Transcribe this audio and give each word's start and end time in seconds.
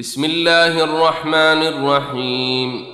بسم 0.00 0.24
الله 0.24 0.84
الرحمن 0.84 1.62
الرحيم. 1.62 2.86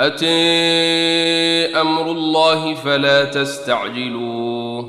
أتي 0.00 1.80
أمر 1.80 2.10
الله 2.10 2.74
فلا 2.74 3.24
تستعجلوه. 3.24 4.88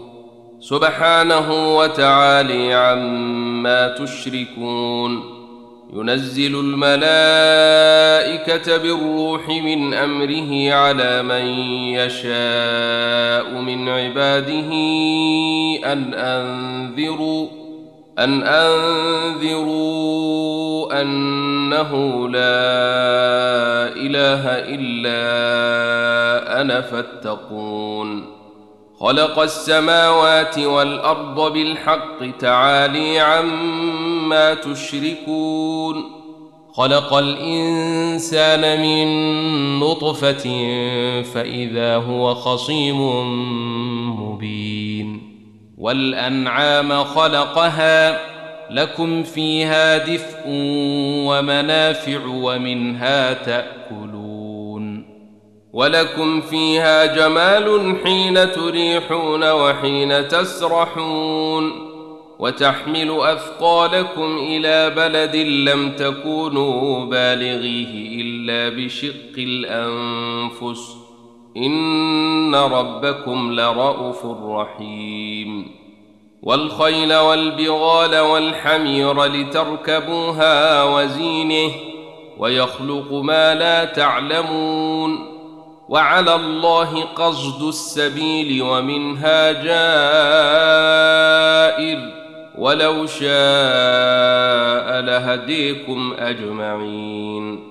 سبحانه 0.59 1.77
وتعالي 1.77 2.73
عما 2.73 3.87
تشركون. 3.87 5.23
ينزل 5.93 6.55
الملائكة 6.59 6.97
بالروح 8.77 9.49
من 9.49 9.93
أمره 9.93 10.73
على 10.73 11.21
من 11.23 11.45
يشاء 11.99 13.61
من 13.61 13.89
عباده 13.89 14.71
أن 15.93 16.13
أنذروا 16.13 17.60
أن 18.23 18.43
أنذروا 18.43 19.91
أنه 21.01 22.29
لا 22.29 22.61
إله 23.95 24.47
إلا 24.47 25.21
أنا 26.61 26.81
فاتقون. 26.81 28.25
خلق 28.99 29.39
السماوات 29.39 30.59
والأرض 30.59 31.53
بالحق 31.53 32.37
تعالي 32.39 33.19
عما 33.19 34.53
تشركون. 34.53 36.03
خلق 36.73 37.13
الإنسان 37.13 38.81
من 38.81 39.07
نطفة 39.79 40.43
فإذا 41.21 41.95
هو 41.95 42.35
خصيم 42.35 43.01
مبين. 44.19 45.30
والأنعام 45.81 47.03
خلقها 47.03 48.19
لكم 48.69 49.23
فيها 49.23 49.97
دفء 49.97 50.43
ومنافع 51.27 52.25
ومنها 52.25 53.33
تأكلون 53.33 55.05
ولكم 55.73 56.41
فيها 56.41 57.05
جمال 57.05 57.95
حين 58.03 58.51
تريحون 58.51 59.51
وحين 59.51 60.27
تسرحون 60.27 61.71
وتحمل 62.39 63.17
أثقالكم 63.21 64.37
إلى 64.37 64.89
بلد 64.89 65.35
لم 65.35 65.91
تكونوا 65.91 67.05
بالغيه 67.05 68.21
إلا 68.21 68.69
بشق 68.77 69.33
الأنفس 69.37 71.00
ان 71.57 72.55
ربكم 72.55 73.51
لرءوف 73.51 74.25
رحيم 74.25 75.71
والخيل 76.43 77.13
والبغال 77.13 78.19
والحمير 78.19 79.23
لتركبوها 79.23 80.83
وزينه 80.83 81.71
ويخلق 82.37 83.13
ما 83.13 83.55
لا 83.55 83.85
تعلمون 83.85 85.31
وعلى 85.89 86.35
الله 86.35 87.03
قصد 87.03 87.67
السبيل 87.67 88.61
ومنها 88.61 89.51
جائر 89.51 89.81
ولو 92.57 93.05
شاء 93.05 95.01
لهديكم 95.01 96.13
اجمعين 96.19 97.70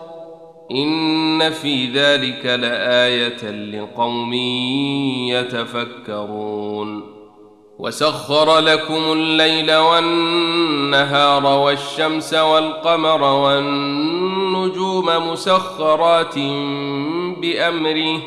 إن 0.71 1.49
في 1.49 1.85
ذلك 1.85 2.45
لآية 2.45 3.51
لقوم 3.51 4.33
يتفكرون. 5.29 7.03
وسخر 7.79 8.59
لكم 8.59 9.11
الليل 9.11 9.75
والنهار 9.75 11.45
والشمس 11.45 12.33
والقمر 12.33 13.23
والنجوم 13.23 15.05
مسخرات 15.05 16.37
بأمره. 17.41 18.21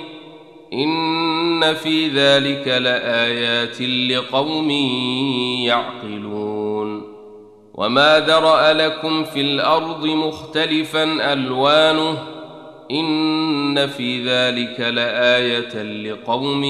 إن 0.73 1.75
في 1.75 2.09
ذلك 2.09 2.69
لآيات 2.69 3.81
لقوم 3.83 4.71
يعقلون. 5.61 7.15
وما 7.75 8.21
ذرأ 8.21 8.73
لكم 8.73 9.25
في 9.25 9.41
الأرض 9.41 10.07
مختلفا 10.07 11.33
ألوانه 11.33 12.34
إن 12.91 13.87
في 13.87 14.25
ذلك 14.25 14.81
لآية 14.81 15.83
لقوم 15.83 16.65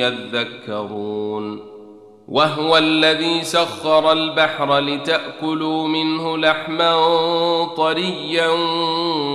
يذكرون. 0.00 1.72
وهو 2.28 2.78
الذي 2.78 3.42
سخر 3.42 4.12
البحر 4.12 4.78
لتأكلوا 4.78 5.88
منه 5.88 6.38
لحما 6.38 6.94
طريا 7.64 8.48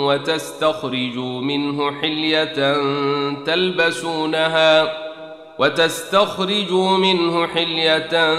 وتستخرجوا 0.06 1.42
منه 1.42 1.92
حلية 2.02 2.76
تلبسونها 3.46 5.07
وتستخرجوا 5.60 6.98
منه 6.98 7.48
حلية 7.48 8.36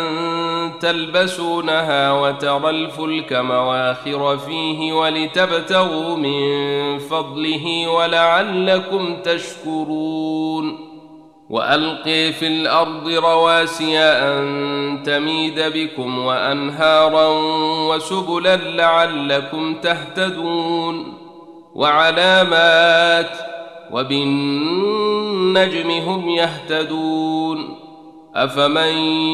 تلبسونها 0.80 2.12
وترى 2.12 2.70
الفلك 2.70 3.32
مواخر 3.32 4.38
فيه 4.38 4.92
ولتبتغوا 4.92 6.16
من 6.16 6.98
فضله 6.98 7.88
ولعلكم 7.88 9.16
تشكرون. 9.22 10.88
وألقي 11.50 12.32
في 12.32 12.46
الأرض 12.46 13.08
رواسي 13.08 13.98
أن 13.98 15.02
تميد 15.06 15.60
بكم 15.60 16.18
وأنهارا 16.18 17.26
وسبلا 17.88 18.56
لعلكم 18.56 19.74
تهتدون. 19.74 21.14
وعلامات 21.74 23.30
وبالنجم 23.92 25.90
هم 25.90 26.28
يهتدون 26.28 27.78
أفمن 28.34 28.92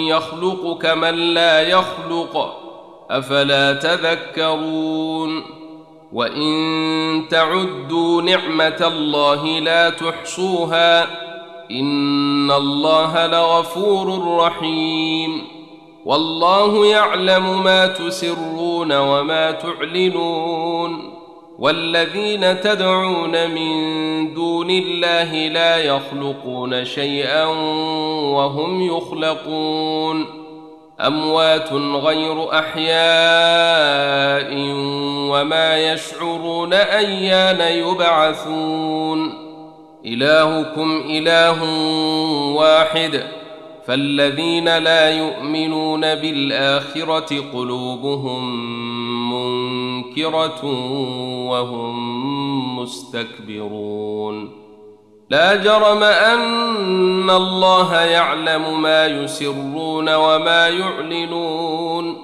يخلق 0.08 0.78
كمن 0.82 1.14
لا 1.14 1.60
يخلق 1.60 2.54
أفلا 3.10 3.72
تذكرون 3.72 5.42
وإن 6.12 7.24
تعدوا 7.30 8.22
نعمة 8.22 8.92
الله 8.94 9.58
لا 9.58 9.90
تحصوها 9.90 11.02
إن 11.70 12.50
الله 12.50 13.26
لغفور 13.26 14.36
رحيم 14.36 15.42
والله 16.04 16.86
يعلم 16.86 17.62
ما 17.64 17.86
تسرون 17.86 18.92
وما 18.92 19.50
تعلنون 19.50 21.13
والذين 21.58 22.60
تدعون 22.60 23.50
من 23.50 24.34
دون 24.34 24.70
الله 24.70 25.48
لا 25.48 25.76
يخلقون 25.76 26.84
شيئا 26.84 27.44
وهم 28.34 28.96
يخلقون. 28.96 30.26
أموات 31.00 31.72
غير 31.72 32.58
أحياء 32.58 34.54
وما 35.30 35.92
يشعرون 35.92 36.72
أيان 36.72 37.60
يبعثون. 37.60 39.44
إلهكم 40.06 41.04
إله 41.08 41.62
واحد. 42.54 43.43
فالذين 43.86 44.78
لا 44.78 45.10
يؤمنون 45.10 46.00
بالاخره 46.00 47.44
قلوبهم 47.52 48.44
منكره 49.32 50.64
وهم 51.48 52.78
مستكبرون 52.78 54.50
لا 55.30 55.54
جرم 55.54 56.02
ان 56.02 57.30
الله 57.30 58.00
يعلم 58.00 58.82
ما 58.82 59.06
يسرون 59.06 60.14
وما 60.14 60.68
يعلنون 60.68 62.16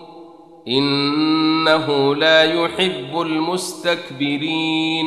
انه 0.69 2.15
لا 2.15 2.45
يحب 2.45 3.21
المستكبرين 3.21 5.07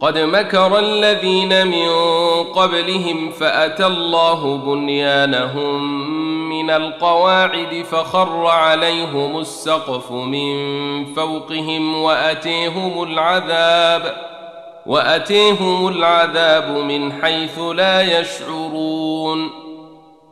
قد 0.00 0.18
مكر 0.18 0.78
الذين 0.78 1.66
من 1.66 1.88
قبلهم 2.44 3.30
فأتى 3.30 3.86
الله 3.86 4.56
بنيانهم 4.56 6.08
من 6.48 6.70
القواعد 6.70 7.84
فخر 7.90 8.46
عليهم 8.46 9.38
السقف 9.38 10.12
من 10.12 10.54
فوقهم 11.14 12.02
وأتيهم 12.02 13.02
العذاب 13.02 14.16
وأتيهم 14.86 15.88
العذاب 15.88 16.70
من 16.70 17.12
حيث 17.22 17.58
لا 17.58 18.20
يشعرون 18.20 19.69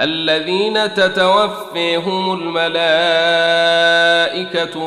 الذين 0.00 0.94
تتوفيهم 0.94 2.32
الملائكة 2.32 2.72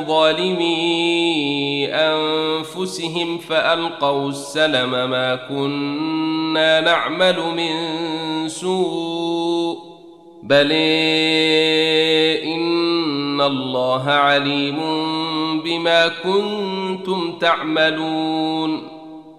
ظالمي 0.04 1.88
أنفسهم 1.94 3.38
فألقوا 3.38 4.30
السلم 4.30 4.92
ما 4.92 5.36
كنا 5.36 6.82
نعمل 6.82 7.40
من 7.40 7.74
سوء 8.50 9.78
بل 10.44 10.72
إن 12.44 13.42
الله 13.42 14.10
عليم 14.10 14.80
بما 15.62 16.08
كنتم 16.08 17.38
تعملون 17.40 18.95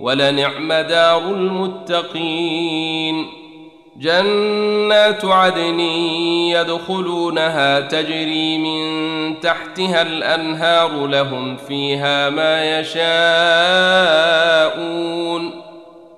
ولنعم 0.00 0.72
دار 0.72 1.22
المتقين. 1.30 3.26
جنات 3.96 5.24
عدن 5.24 5.80
يدخلونها 6.50 7.80
تجري 7.80 8.58
من 8.58 9.40
تحتها 9.40 10.02
الأنهار 10.02 11.06
لهم 11.06 11.56
فيها 11.56 12.30
ما 12.30 12.80
يشاءون. 12.80 13.10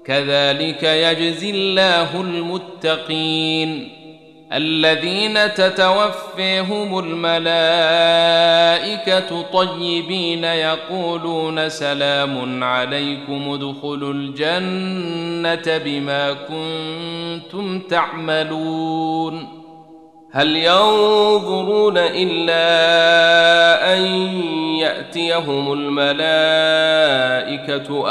كذلك 0.04 0.82
يجزي 0.82 1.50
الله 1.50 2.20
المتقين. 2.20 4.01
الذين 4.52 5.54
تتوفيهم 5.54 6.98
الملائكة 6.98 7.82
طيبين 9.42 10.44
يقولون 10.44 11.68
سلام 11.68 12.64
عليكم 12.64 13.52
ادخلوا 13.52 14.12
الجنة 14.12 15.78
بما 15.84 16.32
كنتم 16.32 17.78
تعملون. 17.80 19.62
هل 20.30 20.56
ينظرون 20.56 21.98
إلا 21.98 22.62
أن 23.94 24.02
يأتيهم 24.78 25.72
الملائكة 25.72 26.12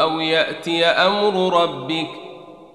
أو 0.02 0.20
يأتي 0.20 0.86
أمر 0.86 1.62
ربك 1.64 2.08
ۖ 2.28 2.31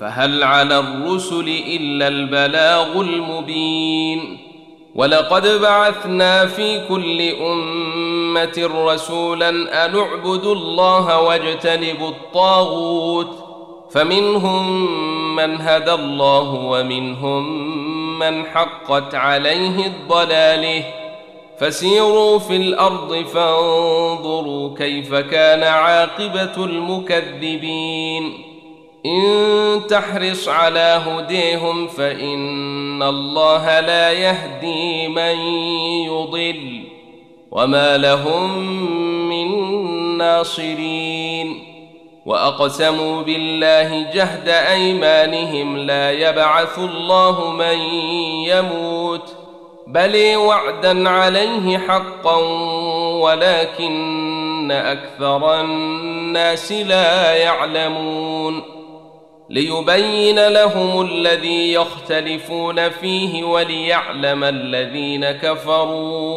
فهل 0.00 0.44
على 0.44 0.78
الرسل 0.78 1.48
إلا 1.66 2.08
البلاغ 2.08 3.00
المبين؟ 3.00 4.38
ولقد 4.94 5.46
بعثنا 5.62 6.46
في 6.46 6.88
كل 6.88 7.22
أمة 7.22 8.70
رسولا 8.74 9.48
أن 9.84 9.98
اعبدوا 9.98 10.54
الله 10.54 11.20
واجتنبوا 11.20 12.08
الطاغوت 12.08 13.44
فمنهم 13.90 14.86
من 15.36 15.60
هدى 15.60 15.92
الله 15.92 16.54
ومنهم 16.54 17.68
من 18.18 18.46
حقت 18.46 19.14
عليه 19.14 19.86
الضلاله. 19.86 20.84
فسيروا 21.58 22.38
في 22.38 22.56
الأرض 22.56 23.14
فانظروا 23.14 24.76
كيف 24.76 25.14
كان 25.14 25.62
عاقبة 25.62 26.64
المكذبين. 26.64 28.49
إن 29.06 29.80
تحرص 29.88 30.48
على 30.48 31.02
هديهم 31.06 31.86
فإن 31.86 33.02
الله 33.02 33.80
لا 33.80 34.12
يهدي 34.12 35.08
من 35.08 35.38
يضل 36.06 36.82
وما 37.50 37.96
لهم 37.98 38.58
من 39.28 39.48
ناصرين 40.18 41.64
وأقسموا 42.26 43.22
بالله 43.22 44.12
جهد 44.14 44.48
أيمانهم 44.48 45.76
لا 45.76 46.10
يبعث 46.10 46.78
الله 46.78 47.50
من 47.50 47.78
يموت 48.46 49.36
بل 49.86 50.36
وعدا 50.36 51.08
عليه 51.08 51.78
حقا 51.78 52.36
ولكن 53.20 54.70
أكثر 54.70 55.60
الناس 55.60 56.72
لا 56.72 57.34
يعلمون 57.34 58.79
ليبين 59.50 60.48
لهم 60.48 61.00
الذي 61.00 61.72
يختلفون 61.72 62.88
فيه 62.88 63.44
وليعلم 63.44 64.44
الذين 64.44 65.30
كفروا 65.30 66.30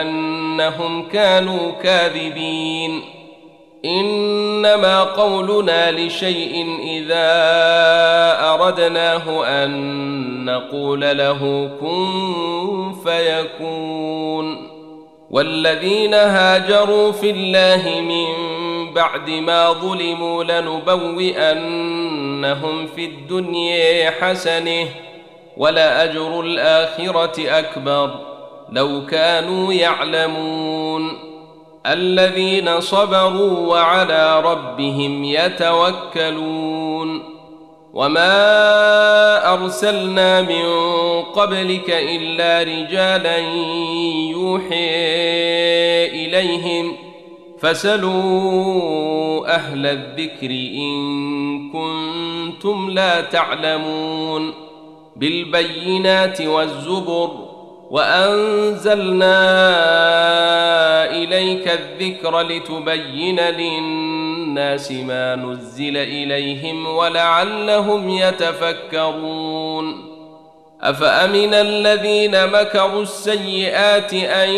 أنهم 0.00 1.08
كانوا 1.08 1.72
كاذبين. 1.82 3.02
إنما 3.84 5.02
قولنا 5.02 5.92
لشيء 5.92 6.78
إذا 6.82 7.28
أردناه 8.54 9.46
أن 9.46 10.44
نقول 10.44 11.00
له 11.00 11.70
كن 11.80 12.94
فيكون. 13.04 14.76
والذين 15.30 16.14
هاجروا 16.14 17.12
في 17.12 17.30
الله 17.30 18.00
من 18.00 18.55
بعد 18.96 19.30
ما 19.30 19.72
ظلموا 19.72 20.44
لنبوئنهم 20.44 21.26
في 22.86 23.04
الدنيا 23.04 24.10
حسنة 24.10 24.88
ولأجر 25.56 26.40
الآخرة 26.40 27.58
أكبر. 27.58 28.10
لو 28.72 29.06
كانوا 29.06 29.72
يعلمون 29.72 31.18
الذين 31.86 32.80
صبروا 32.80 33.66
وعلى 33.66 34.40
ربهم 34.40 35.24
يتوكلون. 35.24 37.22
وما 37.94 39.52
أرسلنا 39.52 40.42
من 40.42 40.66
قبلك 41.22 41.90
إلا 41.90 42.62
رجالا 42.62 43.38
يوحي 44.30 44.96
إليهم 46.06 47.05
فسلوا 47.58 49.54
أهل 49.54 49.86
الذكر 49.86 50.50
إن 50.50 51.70
كنتم 51.72 52.90
لا 52.90 53.20
تعلمون 53.20 54.54
بالبينات 55.16 56.40
والزبر 56.40 57.30
وأنزلنا 57.90 59.36
إليك 61.10 61.68
الذكر 61.68 62.40
لتبين 62.40 63.40
للناس 63.40 64.92
ما 64.92 65.36
نزل 65.36 65.96
إليهم 65.96 66.86
ولعلهم 66.86 68.10
يتفكرون 68.10 70.05
أفأمن 70.82 71.54
الذين 71.54 72.46
مكروا 72.46 73.02
السيئات 73.02 74.14
أن 74.14 74.50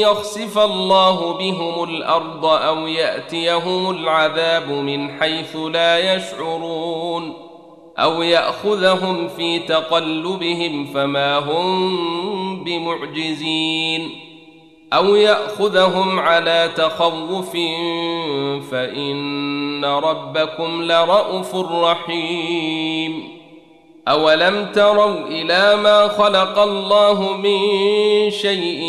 يخسف 0.00 0.58
الله 0.58 1.32
بهم 1.32 1.84
الأرض 1.84 2.44
أو 2.44 2.86
يأتيهم 2.86 3.90
العذاب 3.90 4.68
من 4.68 5.20
حيث 5.20 5.56
لا 5.56 6.14
يشعرون 6.14 7.34
أو 7.98 8.22
يأخذهم 8.22 9.28
في 9.28 9.58
تقلبهم 9.58 10.86
فما 10.86 11.38
هم 11.38 12.64
بمعجزين 12.64 14.10
أو 14.92 15.14
يأخذهم 15.14 16.18
على 16.18 16.70
تخوف 16.76 17.52
فإن 18.70 19.84
ربكم 19.84 20.82
لرءوف 20.82 21.54
رحيم 21.56 23.31
اولم 24.08 24.66
تروا 24.72 25.26
إلى 25.26 25.76
ما 25.76 26.08
خلق 26.08 26.58
الله 26.58 27.36
من 27.36 27.60
شيء 28.30 28.82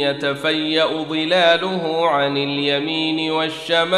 يتفيا 0.00 0.84
ظلاله 0.84 2.08
عن 2.08 2.36
اليمين 2.36 3.30
والشمائل 3.30 3.94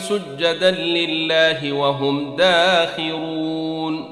سجدا 0.00 0.70
لله 0.70 1.72
وهم 1.72 2.36
داخرون 2.36 4.11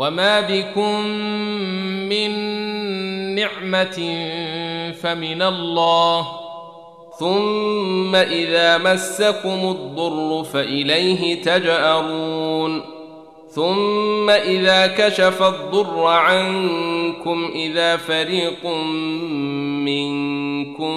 وما 0.00 0.40
بكم 0.40 1.06
من 2.08 2.30
نعمه 3.34 3.98
فمن 5.02 5.42
الله 5.42 6.26
ثم 7.18 8.16
اذا 8.16 8.78
مسكم 8.78 9.70
الضر 9.70 10.44
فاليه 10.44 11.42
تجارون 11.42 12.82
ثم 13.50 14.30
اذا 14.30 14.86
كشف 14.86 15.42
الضر 15.42 16.06
عنكم 16.06 17.50
اذا 17.54 17.96
فريق 17.96 18.66
منكم 19.86 20.94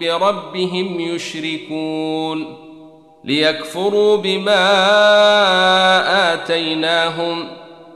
بربهم 0.00 1.00
يشركون 1.00 2.56
ليكفروا 3.24 4.16
بما 4.16 4.64
اتيناهم 6.34 7.65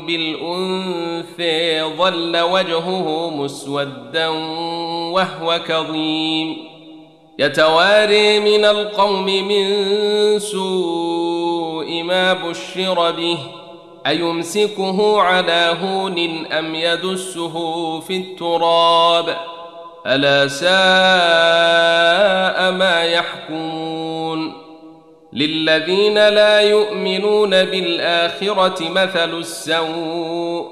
بالأنثى 0.00 1.82
ظل 1.82 2.40
وجهه 2.40 3.30
مسودا 3.30 4.28
وهو 5.12 5.60
كظيم. 5.68 6.56
يتواري 7.38 8.40
من 8.40 8.64
القوم 8.64 9.24
من 9.24 9.68
سوء 10.38 12.02
ما 12.02 12.32
بشر 12.32 13.10
به. 13.10 13.38
أيمسكه 14.06 15.20
على 15.20 15.76
هون 15.82 16.46
أم 16.46 16.74
يدسه 16.74 17.54
في 18.00 18.16
التراب؟ 18.16 19.36
ألا 20.06 20.48
ساء 20.48 20.72
ما 22.72 23.02
يحكمون. 23.02 24.61
للذين 25.32 26.14
لا 26.14 26.60
يؤمنون 26.60 27.50
بالاخره 27.50 28.88
مثل 28.88 29.38
السوء 29.38 30.68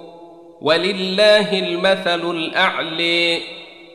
ولله 0.60 1.58
المثل 1.58 2.30
الاعلي 2.30 3.40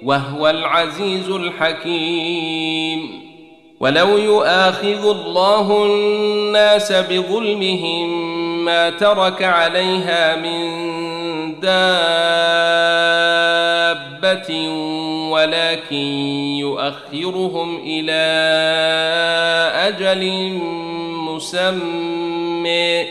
وهو 0.04 0.50
العزيز 0.50 1.30
الحكيم 1.30 3.26
ولو 3.80 4.18
يؤاخذ 4.18 5.10
الله 5.10 5.86
الناس 5.86 6.92
بظلمهم 6.92 8.36
ما 8.66 8.90
ترك 8.90 9.44
عليها 9.44 10.36
من 10.36 10.86
دابه 11.60 13.55
ولكن 15.32 15.96
يؤخرهم 16.60 17.82
إلى 17.86 18.12
أجل 19.88 20.52
مسمى. 21.14 23.06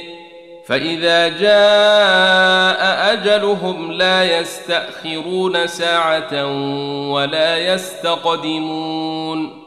فإذا 0.67 1.29
جاء 1.29 3.13
أجلهم 3.13 3.93
لا 3.93 4.39
يستأخرون 4.39 5.67
ساعة 5.67 6.47
ولا 7.11 7.75
يستقدمون. 7.75 9.65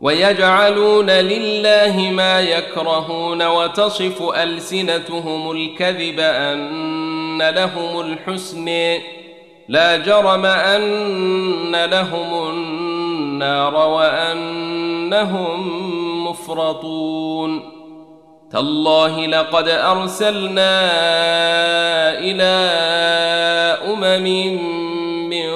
ويجعلون 0.00 1.10
لله 1.10 2.10
ما 2.10 2.40
يكرهون 2.40 3.42
وتصف 3.42 4.22
ألسنتهم 4.22 5.50
الكذب 5.50 6.20
أن 6.20 7.42
لهم 7.42 8.00
الحسن. 8.00 8.98
لا 9.68 9.96
جرم 9.96 10.46
أن 10.46 11.84
لهم 11.84 12.48
النار 12.48 13.74
وأنهم 13.74 15.60
مفرطون. 16.26 17.82
تالله 18.52 19.26
لقد 19.26 19.68
أرسلنا 19.68 20.80
إلى 22.18 22.52
أمم 23.92 24.58
من 25.28 25.52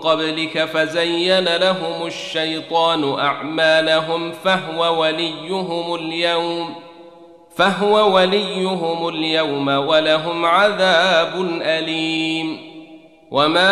قبلك 0.00 0.64
فزين 0.64 1.56
لهم 1.56 2.06
الشيطان 2.06 3.18
أعمالهم 3.18 4.32
فهو 4.32 5.00
وليهم 5.00 5.94
اليوم 5.94 6.74
فهو 7.56 8.14
وليهم 8.14 9.08
اليوم 9.08 9.68
ولهم 9.68 10.44
عذاب 10.44 11.60
أليم. 11.62 12.67
وما 13.30 13.68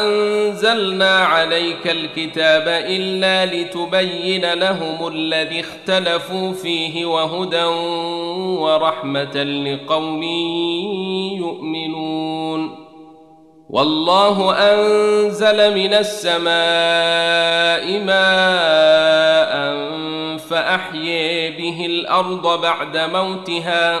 أنزلنا 0.00 1.18
عليك 1.18 1.86
الكتاب 1.86 2.68
إلا 2.68 3.46
لتبين 3.46 4.52
لهم 4.52 5.08
الذي 5.08 5.60
اختلفوا 5.60 6.52
فيه 6.52 7.06
وهدى 7.06 7.64
ورحمة 8.60 9.42
لقوم 9.42 10.22
يؤمنون 11.38 12.90
والله 13.70 14.54
أنزل 14.54 15.74
من 15.74 15.94
السماء 15.94 16.50
ماء 18.04 19.50
فأحيي 20.38 21.50
به 21.50 21.86
الأرض 21.86 22.60
بعد 22.60 22.96
موتها 22.96 24.00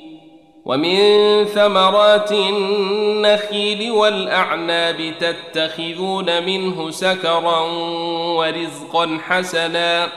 ومن 0.65 1.45
ثمرات 1.45 2.31
النخيل 2.31 3.91
والأعناب 3.91 5.13
تتخذون 5.19 6.45
منه 6.45 6.89
سكرا 6.89 7.59
ورزقا 8.37 9.17
حسنا. 9.27 10.07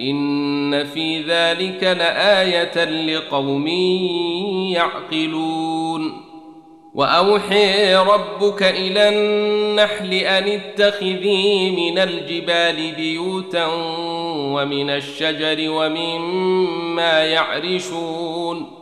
إن 0.00 0.84
في 0.84 1.22
ذلك 1.22 1.84
لآية 1.84 2.84
لقوم 2.84 3.66
يعقلون. 4.72 6.22
وأوحي 6.94 7.94
ربك 7.94 8.62
إلى 8.62 9.08
النحل 9.08 10.14
أن 10.14 10.48
اتخذي 10.48 11.70
من 11.70 11.98
الجبال 11.98 12.92
بيوتا 12.92 13.66
ومن 14.36 14.90
الشجر 14.90 15.70
ومما 15.70 17.24
يعرشون. 17.24 18.81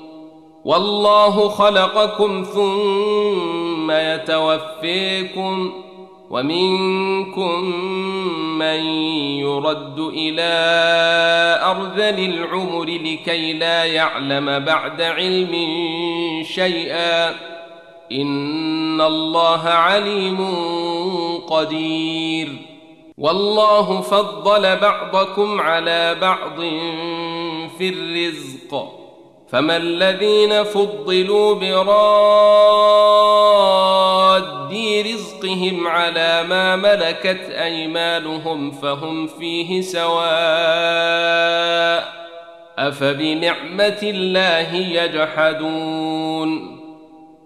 والله 0.65 1.49
خلقكم 1.49 2.43
ثم 2.43 3.91
يتوفيكم 3.91 5.73
ومنكم 6.29 7.63
من 8.57 8.85
يرد 9.39 9.99
إلى 9.99 10.51
أرذل 11.63 12.33
العمر 12.33 12.85
لكي 12.85 13.53
لا 13.53 13.85
يعلم 13.85 14.59
بعد 14.59 15.01
علم 15.01 15.53
شيئا. 16.43 17.29
إن 18.11 19.01
الله 19.01 19.61
عليم 19.69 20.37
قدير. 21.49 22.49
والله 23.17 24.01
فضل 24.01 24.75
بعضكم 24.75 25.61
على 25.61 26.15
بعض 26.21 26.59
في 27.77 27.89
الرزق. 27.89 29.01
فما 29.51 29.77
الذين 29.77 30.63
فضلوا 30.63 31.55
براد 31.55 32.71
رزقهم 35.13 35.87
على 35.87 36.43
ما 36.49 36.75
ملكت 36.75 37.49
أيمانهم 37.49 38.71
فهم 38.71 39.27
فيه 39.27 39.81
سواء 39.81 40.21
أفبنعمة 42.79 43.99
الله 44.03 44.75
يجحدون 44.75 46.01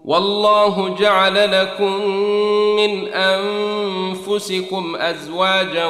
والله 0.05 0.95
جعل 0.99 1.61
لكم 1.61 2.07
من 2.75 3.07
أنفسكم 3.13 4.95
أزواجا 4.95 5.85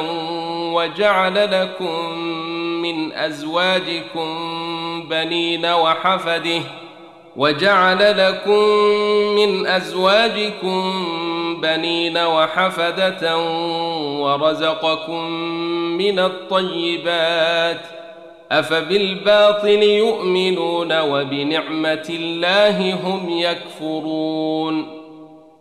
وجعل 0.74 1.62
لكم 1.62 2.55
من 2.92 3.12
أزواجكم 3.12 4.28
بنين 5.10 5.66
وحفده 5.66 6.62
وجعل 7.36 8.28
لكم 8.28 8.62
من 9.36 9.66
أزواجكم 9.66 10.82
بنين 11.62 12.18
وحفدة 12.18 13.38
ورزقكم 14.18 15.30
من 15.98 16.18
الطيبات 16.18 17.80
أفبالباطل 18.52 19.82
يؤمنون 19.82 21.00
وبنعمة 21.00 22.06
الله 22.10 22.94
هم 22.94 23.28
يكفرون 23.30 24.95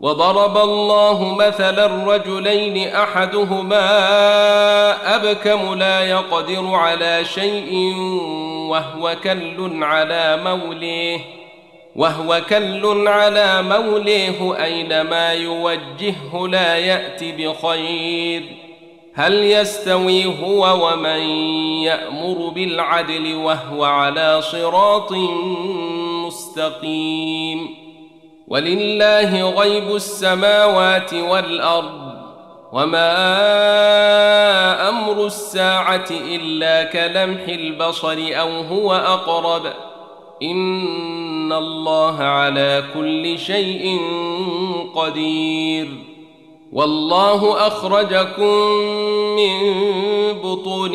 وضرب 0.00 0.58
الله 0.58 1.34
مثلا 1.34 1.86
رجلين 2.14 2.88
أحدهما 2.88 3.84
أبكم 5.14 5.74
لا 5.74 6.00
يقدر 6.00 6.74
على 6.74 7.24
شيء 7.24 7.94
وهو 8.70 9.16
كل 9.24 9.84
على 9.84 10.40
موليه 10.44 11.20
وهو 11.96 12.40
كل 12.48 13.08
على 13.08 13.62
موليه 13.62 14.64
أينما 14.64 15.32
يوجهه 15.32 16.48
لا 16.48 16.76
يات 16.76 17.24
بخير. 17.24 18.42
هل 19.14 19.34
يستوي 19.44 20.24
هو 20.42 20.86
ومن 20.86 21.20
يأمر 21.82 22.48
بالعدل 22.48 23.34
وهو 23.34 23.84
على 23.84 24.42
صراط 24.42 25.12
مستقيم؟ 26.26 27.87
ولله 28.50 29.50
غيب 29.50 29.94
السماوات 29.94 31.14
والأرض 31.14 32.08
وما 32.72 33.18
أمر 34.88 35.26
الساعة 35.26 36.08
إلا 36.10 36.84
كلمح 36.84 37.48
البصر 37.48 38.18
أو 38.32 38.60
هو 38.60 38.92
أقرب 38.94 39.62
إن 40.42 41.52
الله 41.52 42.18
على 42.22 42.84
كل 42.94 43.38
شيء 43.38 44.00
قدير 44.94 45.88
والله 46.72 47.66
أخرجكم 47.66 48.68
من 49.36 49.58
بطون 50.42 50.94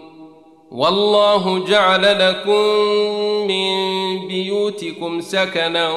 والله 0.71 1.65
جعل 1.65 2.29
لكم 2.29 2.65
من 3.47 4.27
بيوتكم 4.27 5.21
سكنا 5.21 5.89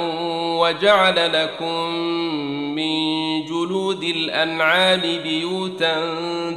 وجعل 0.58 1.32
لكم 1.32 1.90
من 2.74 2.94
جلود 3.44 4.02
الأنعام 4.02 5.00
بيوتا 5.00 5.94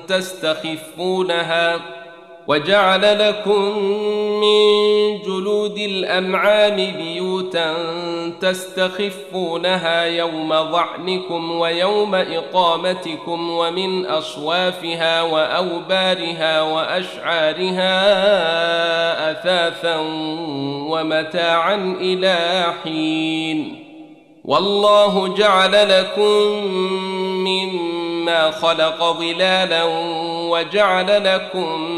تستخفونها 0.08 1.80
وجعل 2.48 3.30
لكم 3.30 3.80
من 4.40 4.78
جلود 5.22 5.78
الأنعام 5.78 6.76
بيوتا 6.76 7.74
تستخفونها 8.42 10.04
يوم 10.04 10.50
ظعنكم 10.50 11.52
ويوم 11.52 12.16
إقامتكم 12.16 13.50
ومن 13.50 14.06
أصوافها 14.06 15.22
وأوبارها 15.22 16.62
وأشعارها 16.62 17.92
أثاثا 19.32 19.98
ومتاعا 20.90 21.96
إلى 22.02 22.66
حين. 22.84 23.84
والله 24.46 25.36
جعل 25.36 26.00
لكم 26.00 26.68
مما 27.48 28.52
خلق 28.52 29.04
ظلالا 29.04 29.84
وجعل 30.50 31.24
لكم 31.24 31.98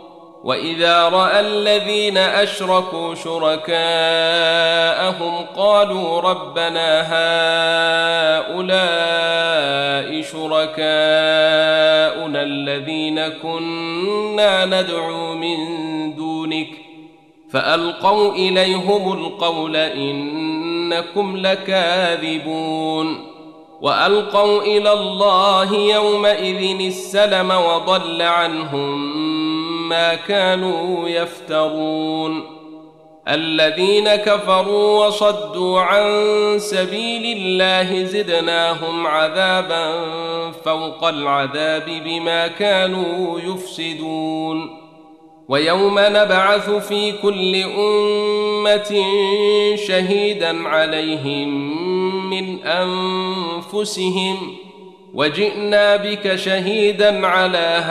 وإذا 0.43 1.09
رأى 1.09 1.39
الذين 1.39 2.17
أشركوا 2.17 3.15
شركاءهم 3.15 3.75
قالوا 5.57 6.21
ربنا 6.21 7.01
هؤلاء 8.41 8.81
شركاؤنا 10.21 10.71
الذين 12.43 13.27
كنا 13.27 14.65
ندعو 14.65 15.33
من 15.33 15.57
دونك 16.15 16.67
فألقوا 17.51 18.31
إليهم 18.31 19.13
القول 19.13 19.75
إنكم 19.75 21.37
لكاذبون 21.37 23.31
وألقوا 23.81 24.61
إلى 24.61 24.93
الله 24.93 25.73
يومئذ 25.75 26.79
السلم 26.85 27.51
وضل 27.51 28.21
عنهم 28.21 29.60
ما 29.91 30.15
كانوا 30.15 31.09
يفترون. 31.09 32.43
الذين 33.27 34.15
كفروا 34.15 35.05
وصدوا 35.05 35.79
عن 35.79 36.05
سبيل 36.59 37.37
الله 37.37 38.03
زدناهم 38.03 39.07
عذابا 39.07 40.01
فوق 40.65 41.07
العذاب 41.07 41.85
بما 42.05 42.47
كانوا 42.47 43.39
يفسدون. 43.39 44.81
ويوم 45.47 45.99
نبعث 45.99 46.69
في 46.69 47.11
كل 47.11 47.55
أمة 47.55 49.03
شهيدا 49.75 50.67
عليهم 50.67 51.49
من 52.29 52.63
أنفسهم 52.63 54.37
وجئنا 55.13 55.95
بك 55.95 56.35
شهيدا 56.35 57.27
على 57.27 57.83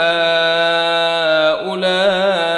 هؤلاء 1.66 2.50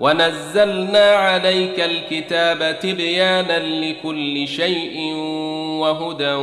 ونزلنا 0.00 1.10
عليك 1.10 1.80
الكتاب 1.80 2.78
تبيانا 2.78 3.58
لكل 3.58 4.48
شيء 4.48 5.14
وهدى 5.80 6.34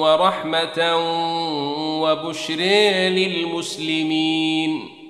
ورحمة 0.00 0.96
وبشر 2.02 2.60
للمسلمين. 3.08 5.03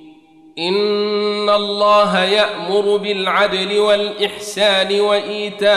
إن 0.59 1.51
الله 1.51 2.25
يأمر 2.25 2.97
بالعدل 2.97 3.79
والإحسان 3.79 5.01
وإيتاء 5.01 5.75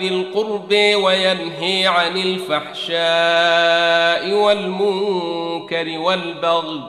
ذي 0.00 0.08
القرب 0.08 0.72
وينهي 0.94 1.86
عن 1.86 2.16
الفحشاء 2.16 2.96
والمنكر 4.32 5.98
والبغي 5.98 6.82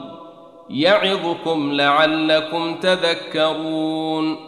يعظكم 0.70 1.72
لعلكم 1.72 2.74
تذكرون 2.74 4.47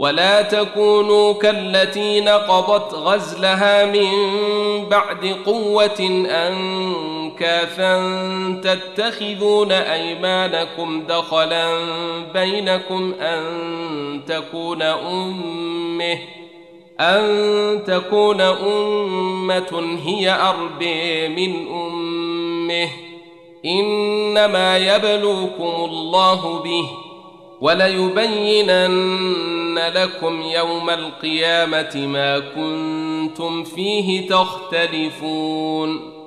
ولا 0.00 0.42
تكونوا 0.42 1.32
كالتي 1.32 2.20
نقضت 2.20 2.94
غزلها 2.94 3.86
من 3.86 4.08
بعد 4.88 5.36
قوة 5.46 6.26
انكاثا 6.30 7.96
تتخذون 8.64 9.72
أيمانكم 9.72 11.02
دخلا 11.08 11.78
بينكم 12.32 13.14
أن 13.20 13.42
تكون 14.26 14.82
أمة 14.82 16.18
أن 17.00 17.82
تكون 17.86 18.40
أمة 18.40 19.98
هي 20.04 20.30
أربي 20.30 21.28
من 21.28 21.68
أمه 21.68 22.88
إنما 23.64 24.78
يبلوكم 24.78 25.84
الله 25.84 26.62
به 26.62 26.84
وليبينن 27.60 29.59
لكم 29.88 30.42
يوم 30.42 30.90
القيامة 30.90 31.96
ما 31.96 32.38
كنتم 32.38 33.64
فيه 33.64 34.28
تختلفون 34.28 36.20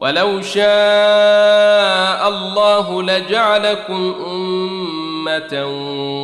ولو 0.00 0.42
شاء 0.42 2.28
الله 2.28 3.02
لجعلكم 3.02 4.14
أمة 4.26 5.66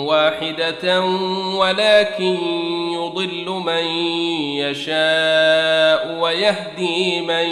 واحدة 0.08 1.00
ولكن 1.58 2.36
يضل 2.92 3.62
من 3.66 3.84
يشاء 4.58 6.18
ويهدي 6.20 7.20
من 7.20 7.46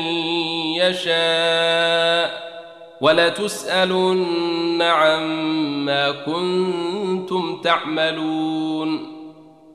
يشاء 0.77 2.43
ولتسألن 3.01 4.83
عما 4.83 6.11
كنتم 6.11 7.61
تعملون 7.65 9.12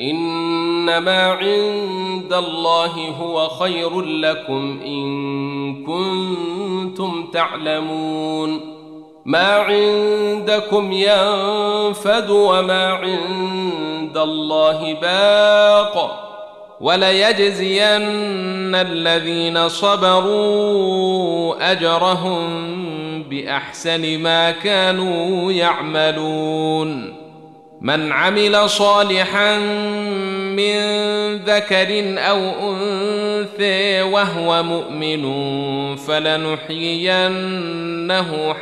إنما 0.00 1.22
عند 1.22 2.32
الله 2.32 3.14
هو 3.20 3.48
خير 3.48 4.00
لكم 4.00 4.80
إن 4.86 5.84
كنتم 5.84 7.26
تعلمون. 7.32 8.60
ما 9.24 9.52
عندكم 9.52 10.92
ينفد 10.92 12.30
وما 12.30 12.86
عند 12.86 14.18
الله 14.18 14.94
باق. 14.94 16.26
وليجزين 16.80 18.74
الذين 18.74 19.68
صبروا 19.68 21.72
أجرهم 21.72 22.72
بأحسن 23.22 24.18
ما 24.18 24.50
كانوا 24.50 25.52
يعملون. 25.52 27.19
من 27.80 28.12
عمل 28.12 28.70
صالحا 28.70 29.58
من 30.56 30.80
ذكر 31.36 32.18
أو 32.18 32.38
أنثى 32.72 34.02
وهو 34.02 34.62
مؤمن 34.62 35.22
فلنحيينه 35.96 37.44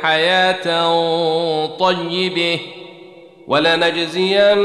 حياة 0.01 0.85
طيبة 1.65 2.59
ولنجزينهم 3.47 4.59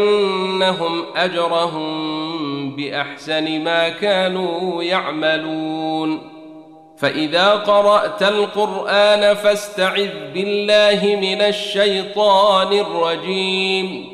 أجرهم 1.17 2.77
بأحسن 2.77 3.61
ما 3.61 3.89
كانوا 3.89 4.83
يعملون. 4.83 6.31
فإذا 6.99 7.51
قرأت 7.51 8.23
القرآن 8.23 9.35
فاستعذ 9.35 10.11
بالله 10.35 11.19
من 11.21 11.41
الشيطان 11.41 12.73
الرجيم. 12.73 14.14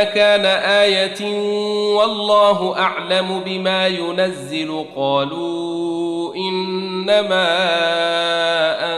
مكان 0.00 0.44
آية 0.46 1.24
والله 1.94 2.78
أعلم 2.78 3.40
بما 3.46 3.86
ينزل 3.86 4.84
قالوا 4.96 6.34
إنما 6.34 7.46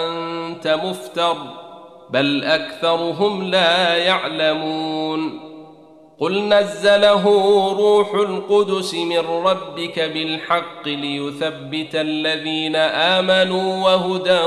أنت 0.04 0.68
مفتر 0.85 1.37
بل 2.11 2.44
أكثرهم 2.44 3.42
لا 3.42 3.96
يعلمون 3.96 5.40
قل 6.18 6.48
نزله 6.48 7.24
روح 7.78 8.14
القدس 8.14 8.94
من 8.94 9.18
ربك 9.18 9.98
بالحق 10.00 10.88
ليثبت 10.88 11.94
الذين 11.94 12.76
آمنوا 12.76 13.85
وهدى 13.85 14.40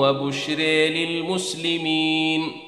وبشر 0.00 0.58
للمسلمين 0.90 2.67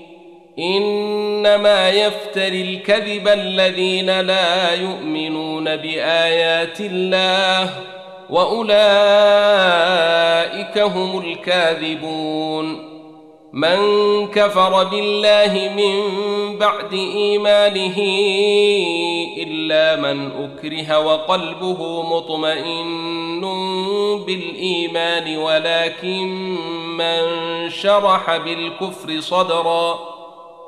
إنما 0.61 1.89
يفتري 1.89 2.61
الكذب 2.61 3.27
الذين 3.27 4.19
لا 4.19 4.73
يؤمنون 4.73 5.75
بآيات 5.75 6.81
الله 6.81 7.73
وأولئك 8.29 8.77
هم 10.77 11.19
الكاذبون. 11.19 12.91
من 13.53 13.77
كفر 14.27 14.83
بالله 14.83 15.71
من 15.75 16.57
بعد 16.57 16.93
إيمانه 16.93 17.97
إلا 19.37 19.95
من 19.95 20.31
أكره 20.31 20.99
وقلبه 20.99 22.01
مطمئن 22.01 23.41
بالإيمان 24.25 25.37
ولكن 25.37 26.27
من 26.97 27.19
شرح 27.69 28.37
بالكفر 28.37 29.19
صدرا 29.19 29.99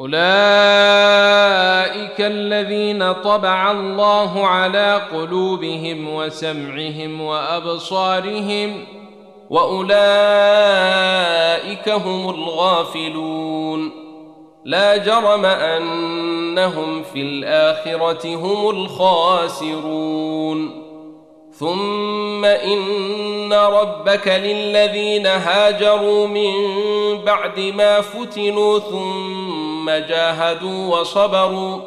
اولئك 0.00 0.20
الذين 2.20 3.12
طبع 3.12 3.70
الله 3.70 4.46
على 4.46 5.02
قلوبهم 5.12 6.14
وسمعهم 6.14 7.20
وابصارهم 7.20 8.84
واولئك 9.50 9.88
هم 11.88 12.30
الغافلون 12.30 13.90
لا 14.64 14.96
جرم 14.96 15.44
انهم 15.44 17.02
في 17.02 17.22
الاخره 17.22 18.34
هم 18.36 18.70
الخاسرون 18.70 20.10
ثم 21.52 22.44
ان 22.44 23.52
ربك 23.52 24.28
للذين 24.28 25.26
هاجروا 25.26 26.26
من 26.26 26.52
بعد 27.24 27.60
ما 27.60 28.00
فتنوا 28.00 28.78
ثم 28.78 29.69
جاهدوا 29.88 30.98
وصبروا 30.98 31.80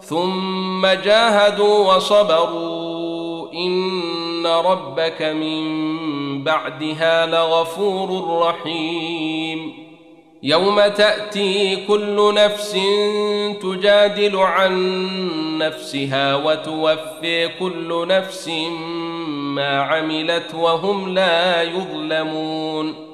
ثم 0.00 0.86
جاهدوا 0.86 1.94
وصبروا. 1.94 3.52
إن 3.52 4.46
ربك 4.46 5.22
من 5.22 5.64
بعدها 6.44 7.26
لغفور 7.26 8.38
رحيم. 8.40 9.84
يوم 10.42 10.86
تأتي 10.86 11.86
كل 11.86 12.34
نفس 12.34 12.78
تجادل 13.62 14.36
عن 14.36 15.08
نفسها 15.58 16.34
وتوفي 16.34 17.48
كل 17.48 18.06
نفس 18.08 18.48
ما 19.36 19.82
عملت 19.82 20.54
وهم 20.54 21.14
لا 21.14 21.62
يظلمون. 21.62 23.13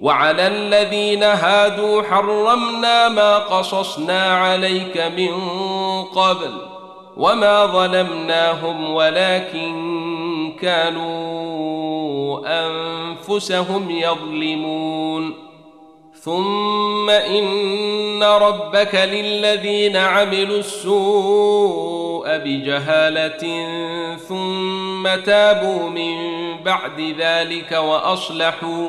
وعلى 0.00 0.46
الذين 0.46 1.22
هادوا 1.22 2.02
حرمنا 2.02 3.08
ما 3.08 3.38
قصصنا 3.38 4.34
عليك 4.36 4.98
من 4.98 5.34
قبل 6.04 6.52
وما 7.16 7.66
ظلمناهم 7.66 8.94
ولكن 8.94 10.52
كانوا 10.60 12.40
أنفسهم 12.46 13.90
يظلمون. 13.90 15.50
ثم 16.22 17.10
إن 17.10 18.22
ربك 18.22 18.94
للذين 18.94 19.96
عملوا 19.96 20.58
السوء 20.58 22.38
بجهالة 22.38 23.66
ثم 24.16 25.08
تابوا 25.24 25.90
من 25.90 26.16
بعد 26.64 27.14
ذلك 27.18 27.72
وأصلحوا 27.72 28.88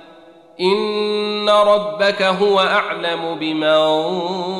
ان 0.59 1.49
ربك 1.49 2.21
هو 2.21 2.59
اعلم 2.59 3.35
بمن 3.39 3.79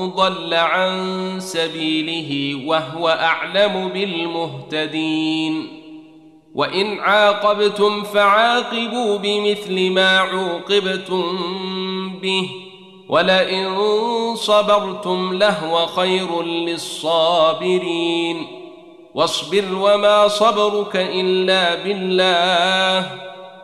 ضل 0.09 0.53
عن 0.53 1.35
سبيله 1.39 2.61
وهو 2.67 3.09
اعلم 3.09 3.89
بالمهتدين 3.89 5.67
وان 6.55 6.99
عاقبتم 6.99 8.03
فعاقبوا 8.03 9.17
بمثل 9.17 9.91
ما 9.91 10.17
عوقبتم 10.19 11.23
به 12.21 12.49
ولئن 13.09 13.75
صبرتم 14.35 15.33
لهو 15.33 15.85
خير 15.87 16.43
للصابرين 16.43 18.07
واصبر 19.13 19.65
وما 19.81 20.27
صبرك 20.27 20.95
الا 20.95 21.75
بالله 21.75 23.30